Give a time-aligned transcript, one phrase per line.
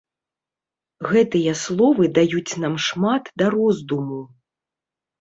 [1.11, 4.21] Гэтыя словы даюць нам шмат да роздуму.